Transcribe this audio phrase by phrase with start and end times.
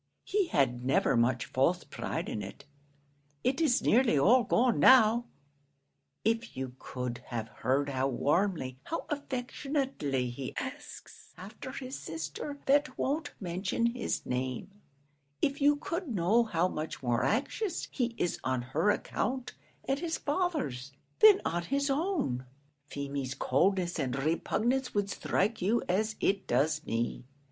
[0.23, 2.65] He had never much false pride in it
[3.43, 5.25] it is nearly all gone now!
[6.25, 12.97] If you could have heard how warmly, how affectionately he asks after the sister that
[12.97, 14.71] won't mention his name;
[15.39, 20.17] if you could know how much more anxious he is on her account and his
[20.17, 22.47] father's, than on his own,
[22.87, 27.23] Feemy's coldness and repugnance would strike you as it does me.